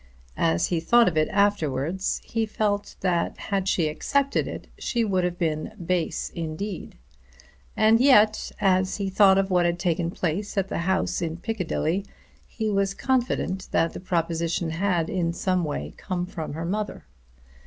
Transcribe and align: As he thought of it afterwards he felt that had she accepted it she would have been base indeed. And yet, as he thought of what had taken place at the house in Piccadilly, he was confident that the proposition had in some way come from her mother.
As 0.39 0.65
he 0.69 0.79
thought 0.79 1.07
of 1.07 1.15
it 1.15 1.29
afterwards 1.29 2.21
he 2.23 2.47
felt 2.47 2.95
that 3.01 3.37
had 3.37 3.67
she 3.67 3.87
accepted 3.87 4.47
it 4.47 4.65
she 4.79 5.05
would 5.05 5.23
have 5.23 5.37
been 5.37 5.73
base 5.77 6.31
indeed. 6.33 6.97
And 7.77 7.99
yet, 7.99 8.51
as 8.59 8.97
he 8.97 9.11
thought 9.11 9.37
of 9.37 9.51
what 9.51 9.67
had 9.67 9.77
taken 9.77 10.09
place 10.09 10.57
at 10.57 10.69
the 10.69 10.79
house 10.89 11.21
in 11.21 11.37
Piccadilly, 11.37 12.03
he 12.47 12.67
was 12.71 12.95
confident 12.95 13.67
that 13.73 13.93
the 13.93 13.99
proposition 13.99 14.71
had 14.71 15.07
in 15.07 15.33
some 15.33 15.63
way 15.63 15.93
come 15.97 16.25
from 16.25 16.53
her 16.53 16.65
mother. 16.65 17.05